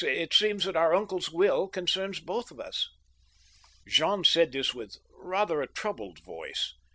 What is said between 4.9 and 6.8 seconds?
rather a troubled voice.